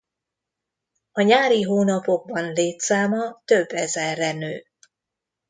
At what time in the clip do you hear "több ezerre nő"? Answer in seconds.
3.45-4.65